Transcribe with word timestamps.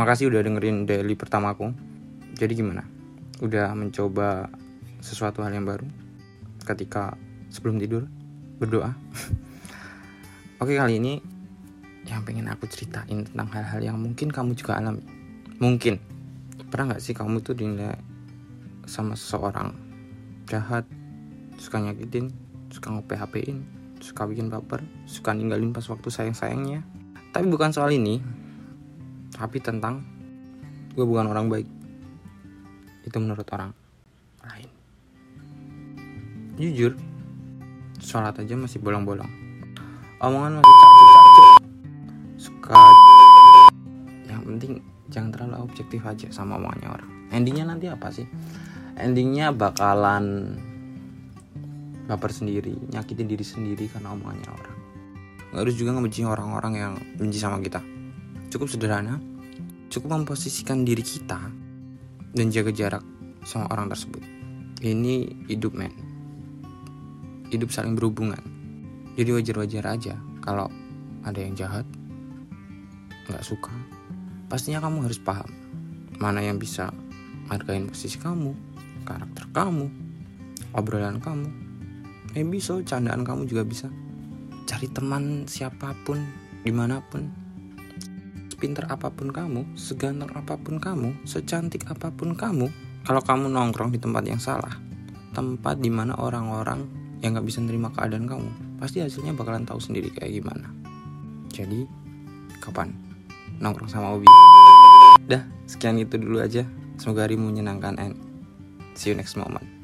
makasih 0.00 0.32
udah 0.32 0.40
dengerin 0.40 0.88
daily 0.88 1.12
pertamaku 1.12 1.76
jadi 2.32 2.56
gimana? 2.56 2.88
Udah 3.44 3.76
mencoba 3.76 4.48
sesuatu 5.04 5.44
hal 5.44 5.52
yang 5.52 5.68
baru? 5.68 5.84
Ketika 6.64 7.20
sebelum 7.52 7.76
tidur 7.76 8.08
berdoa? 8.56 8.96
Oke 10.64 10.80
kali 10.80 10.96
ini 10.96 11.20
yang 12.08 12.24
pengen 12.24 12.48
aku 12.48 12.64
ceritain 12.64 13.28
tentang 13.28 13.52
hal-hal 13.52 13.92
yang 13.92 14.00
mungkin 14.00 14.32
kamu 14.32 14.56
juga 14.56 14.80
alami. 14.80 15.04
Mungkin. 15.60 16.00
Pernah 16.72 16.96
nggak 16.96 17.04
sih 17.04 17.12
kamu 17.12 17.44
tuh 17.44 17.52
dinilai 17.52 17.92
sama 18.88 19.12
seseorang? 19.12 19.76
Jahat 20.48 20.88
suka 21.60 21.76
nyakitin 21.76 22.32
suka 22.72 22.88
nge-PHP-in 22.88 23.68
suka 24.00 24.24
bikin 24.24 24.48
baper 24.48 24.80
suka 25.04 25.36
ninggalin 25.36 25.76
pas 25.76 25.84
waktu 25.84 26.08
sayang-sayangnya. 26.08 26.80
Tapi 27.36 27.52
bukan 27.52 27.68
soal 27.68 27.92
ini 27.92 28.39
tapi 29.40 29.56
tentang 29.56 30.04
gue 30.92 31.00
bukan 31.08 31.32
orang 31.32 31.48
baik. 31.48 31.64
Itu 33.08 33.16
menurut 33.24 33.48
orang 33.56 33.72
lain. 34.44 34.68
Jujur 36.60 36.92
sholat 37.96 38.36
aja 38.36 38.52
masih 38.52 38.84
bolong-bolong. 38.84 39.32
Omongan 40.20 40.60
masih 40.60 40.76
cacuk-cacuk 40.76 41.48
suka 42.36 42.84
yang 44.28 44.44
penting 44.44 44.84
jangan 45.08 45.32
terlalu 45.32 45.64
objektif 45.64 46.04
aja 46.04 46.28
sama 46.28 46.60
omongannya 46.60 46.88
orang. 46.92 47.10
Endingnya 47.32 47.64
nanti 47.64 47.88
apa 47.88 48.12
sih? 48.12 48.28
Endingnya 49.00 49.56
bakalan 49.56 50.60
baper 52.04 52.28
sendiri 52.28 52.76
nyakitin 52.92 53.24
diri 53.24 53.44
sendiri 53.46 53.88
karena 53.88 54.12
omongannya 54.12 54.50
orang. 54.52 54.76
Nggak 55.56 55.60
harus 55.64 55.76
juga 55.80 55.96
ngebenci 55.96 56.28
orang-orang 56.28 56.72
yang 56.76 56.92
benci 57.16 57.40
sama 57.40 57.56
kita. 57.64 57.80
Cukup 58.52 58.68
sederhana 58.68 59.29
cukup 59.90 60.22
memposisikan 60.22 60.86
diri 60.86 61.02
kita 61.02 61.50
dan 62.30 62.46
jaga 62.54 62.70
jarak 62.70 63.04
sama 63.42 63.66
orang 63.74 63.90
tersebut. 63.90 64.22
Ini 64.80 65.44
hidup 65.50 65.74
men. 65.74 65.92
Hidup 67.50 67.74
saling 67.74 67.98
berhubungan. 67.98 68.40
Jadi 69.18 69.34
wajar-wajar 69.34 69.84
aja 69.90 70.14
kalau 70.40 70.70
ada 71.26 71.42
yang 71.42 71.58
jahat 71.58 71.84
nggak 73.26 73.42
suka. 73.42 73.74
Pastinya 74.46 74.78
kamu 74.78 75.10
harus 75.10 75.18
paham 75.18 75.50
mana 76.22 76.38
yang 76.38 76.62
bisa 76.62 76.94
hargain 77.50 77.90
posisi 77.90 78.20
kamu 78.22 78.54
karakter 79.02 79.50
kamu 79.50 79.90
obrolan 80.70 81.18
kamu. 81.18 81.50
Eh 82.38 82.46
bisa 82.46 82.78
candaan 82.86 83.26
kamu 83.26 83.50
juga 83.50 83.66
bisa. 83.66 83.90
Cari 84.70 84.86
teman 84.94 85.50
siapa 85.50 85.98
pun 86.06 86.22
di 86.62 86.70
mana 86.70 87.02
pun 87.02 87.26
pinter 88.60 88.84
apa 88.92 89.08
pun 89.08 89.32
kamu 89.32 89.64
seganteng 89.72 90.28
apa 90.36 90.60
pun 90.60 90.76
kamu 90.76 91.16
secantik 91.24 91.88
apa 91.88 92.12
pun 92.12 92.36
kamu 92.36 92.68
kalau 93.08 93.24
kamu 93.24 93.48
nongkrong 93.48 93.90
di 93.90 93.98
tempat 93.98 94.22
yang 94.28 94.36
salah 94.36 94.76
tempat 95.32 95.80
di 95.80 95.88
mana 95.88 96.12
orang-orang 96.20 96.84
yang 97.24 97.32
nggak 97.32 97.48
bisa 97.48 97.64
nerima 97.64 97.88
keadaan 97.88 98.28
kamu 98.28 98.50
pasti 98.76 99.00
hasilnya 99.00 99.32
bakalan 99.32 99.64
tahu 99.68 99.76
sendiri 99.76 100.08
kayak 100.12 100.40
gimana. 100.40 100.72
Jadi 101.52 101.84
kapan? 102.64 102.96
Nongkrong 103.60 103.92
sama 103.92 104.16
Obi. 104.16 104.24
Dah 105.28 105.44
sekian 105.68 106.00
itu 106.00 106.16
dulu 106.16 106.40
aja. 106.40 106.64
Semoga 106.96 107.28
harimu 107.28 107.52
menyenangkan 107.52 107.96
and 108.00 108.16
see 108.96 109.12
you 109.12 109.16
next 109.16 109.36
moment 109.36 109.79